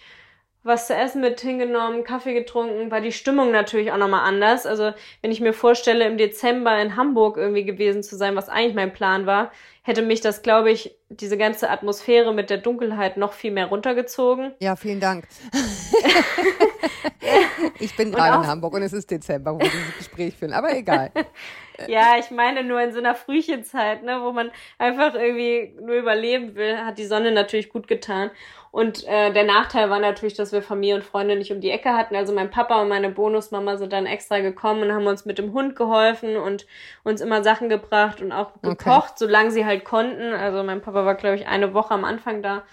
[0.64, 4.66] was zu essen mit hingenommen, Kaffee getrunken, war die Stimmung natürlich auch nochmal anders.
[4.66, 4.92] Also
[5.22, 8.94] wenn ich mir vorstelle, im Dezember in Hamburg irgendwie gewesen zu sein, was eigentlich mein
[8.94, 9.52] Plan war,
[9.84, 14.52] hätte mich das, glaube ich, diese ganze Atmosphäre mit der Dunkelheit noch viel mehr runtergezogen.
[14.60, 15.26] Ja, vielen Dank.
[17.80, 20.76] ich bin gerade in Hamburg und es ist Dezember, wo wir dieses Gespräch führen, aber
[20.76, 21.12] egal.
[21.88, 26.56] ja, ich meine nur in so einer Frühchenzeit, ne, wo man einfach irgendwie nur überleben
[26.56, 28.32] will, hat die Sonne natürlich gut getan.
[28.72, 31.94] Und äh, der Nachteil war natürlich, dass wir Familie und Freunde nicht um die Ecke
[31.94, 32.16] hatten.
[32.16, 35.54] Also mein Papa und meine Bonusmama sind dann extra gekommen und haben uns mit dem
[35.54, 36.68] Hund geholfen und
[37.04, 39.18] uns immer Sachen gebracht und auch gekocht, okay.
[39.18, 40.34] solange sie halt konnten.
[40.34, 42.64] Also mein Papa war, glaube ich, eine Woche am Anfang da.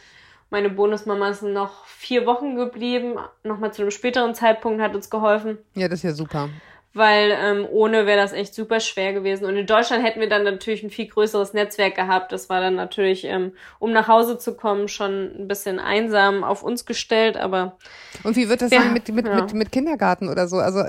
[0.50, 5.58] Meine Bonusmama ist noch vier Wochen geblieben, nochmal zu einem späteren Zeitpunkt hat uns geholfen.
[5.74, 6.48] Ja, das ist ja super
[6.96, 9.44] weil ähm, ohne wäre das echt super schwer gewesen.
[9.44, 12.32] Und in Deutschland hätten wir dann natürlich ein viel größeres Netzwerk gehabt.
[12.32, 16.62] Das war dann natürlich, ähm, um nach Hause zu kommen, schon ein bisschen einsam auf
[16.62, 17.76] uns gestellt, aber.
[18.24, 19.42] Und wie wird das ja, mit, mit, ja.
[19.42, 20.56] mit, mit Kindergarten oder so?
[20.56, 20.82] Also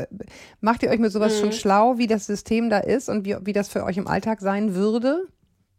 [0.62, 1.40] macht ihr euch mit sowas mhm.
[1.42, 4.40] schon schlau, wie das System da ist und wie, wie das für euch im Alltag
[4.40, 5.28] sein würde?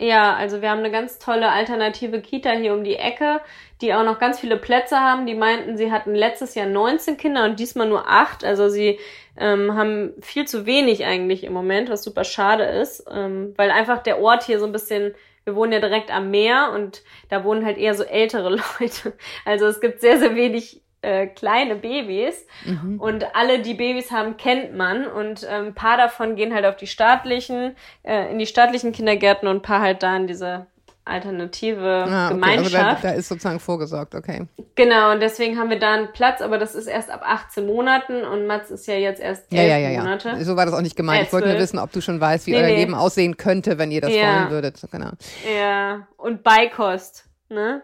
[0.00, 3.40] Ja, also wir haben eine ganz tolle alternative Kita hier um die Ecke,
[3.80, 5.26] die auch noch ganz viele Plätze haben.
[5.26, 8.44] Die meinten, sie hatten letztes Jahr 19 Kinder und diesmal nur acht.
[8.44, 9.00] Also sie
[9.38, 14.02] ähm, haben viel zu wenig eigentlich im Moment, was super schade ist, ähm, weil einfach
[14.02, 17.64] der Ort hier so ein bisschen, wir wohnen ja direkt am Meer und da wohnen
[17.64, 19.14] halt eher so ältere Leute.
[19.44, 23.00] Also es gibt sehr, sehr wenig äh, kleine Babys mhm.
[23.00, 26.76] und alle, die Babys haben, kennt man und ähm, ein paar davon gehen halt auf
[26.76, 30.66] die staatlichen, äh, in die staatlichen Kindergärten und ein paar halt da in diese
[31.08, 32.34] alternative ah, okay.
[32.34, 32.74] Gemeinschaft.
[32.74, 34.46] Also da, da, ist sozusagen vorgesorgt, okay.
[34.74, 38.24] Genau, und deswegen haben wir da einen Platz, aber das ist erst ab 18 Monaten
[38.24, 40.44] und Mats ist ja jetzt erst 11 ja, ja, ja, Monate.
[40.44, 41.22] So war das auch nicht gemeint.
[41.22, 42.76] Äh, ich wollte nur wissen, ob du schon weißt, wie nee, euer nee.
[42.76, 44.80] Leben aussehen könnte, wenn ihr das wollen würdet.
[44.90, 45.10] Genau.
[45.56, 47.82] Ja, und Beikost, ne?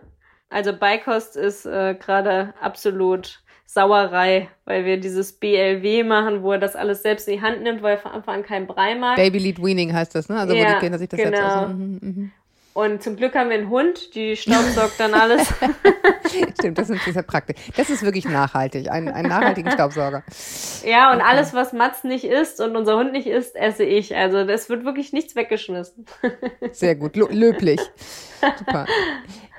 [0.51, 6.77] Also Beikost ist äh, gerade absolut Sauerei, weil wir dieses BLW machen, wo er das
[6.77, 9.17] alles selbst in die Hand nimmt, weil er von Anfang an keinen Brei mag.
[9.17, 10.39] Baby Lead Weaning heißt das, ne?
[10.39, 11.37] Also ja, wo die Kinder sich das genau.
[11.37, 11.69] selbst aus.
[11.71, 12.33] Mhm, mhm.
[12.75, 15.47] Und zum Glück haben wir einen Hund, die staubsaugt dann alles.
[16.59, 17.55] Stimmt, das ist, ist praktisch.
[17.77, 20.25] Das ist wirklich nachhaltig, ein, ein nachhaltiger Staubsauger.
[20.85, 21.27] Ja, und okay.
[21.29, 24.17] alles, was Mats nicht isst und unser Hund nicht isst, esse ich.
[24.17, 26.05] Also es wird wirklich nichts weggeschmissen.
[26.73, 27.81] Sehr gut, löblich.
[28.59, 28.87] Super.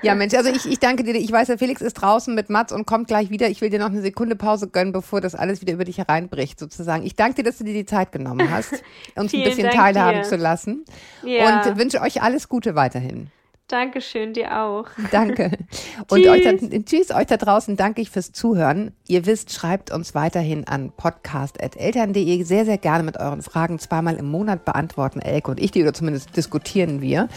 [0.02, 1.14] Ja, Mensch, also ich, ich danke dir.
[1.14, 3.48] Ich weiß, der Felix ist draußen mit Mats und kommt gleich wieder.
[3.48, 6.60] Ich will dir noch eine Sekunde Pause gönnen, bevor das alles wieder über dich hereinbricht,
[6.60, 7.04] sozusagen.
[7.04, 8.72] Ich danke dir, dass du dir die Zeit genommen hast,
[9.14, 10.28] uns ein bisschen Dank teilhaben dir.
[10.28, 10.84] zu lassen.
[11.24, 11.64] Ja.
[11.64, 13.30] Und wünsche euch alles Gute weiterhin.
[13.68, 14.86] Dankeschön, dir auch.
[15.10, 15.50] Danke.
[16.08, 16.28] Und tschüss.
[16.28, 18.92] Euch da, tschüss, euch da draußen danke ich fürs Zuhören.
[19.08, 23.80] Ihr wisst, schreibt uns weiterhin an podcast.eltern.de sehr, sehr gerne mit euren Fragen.
[23.80, 27.28] Zweimal im Monat beantworten Elke und ich die, oder zumindest diskutieren wir.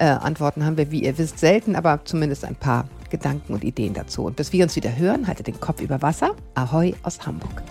[0.00, 3.94] Äh, Antworten haben wir, wie ihr wisst, selten, aber zumindest ein paar Gedanken und Ideen
[3.94, 4.24] dazu.
[4.24, 6.34] Und bis wir uns wieder hören, haltet den Kopf über Wasser.
[6.54, 7.62] Ahoi aus Hamburg.